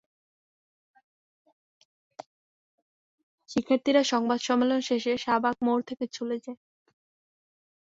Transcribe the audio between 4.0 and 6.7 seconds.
সংবাদ সম্মেলন শেষে শাহবাগ মোড় থেকে চলে যায়।